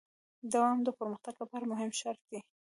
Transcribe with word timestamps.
دوام 0.53 0.77
د 0.83 0.87
پرمختګ 0.97 1.35
لپاره 1.41 1.69
مهم 1.71 1.91
شرط 1.99 2.21
دی. 2.31 2.39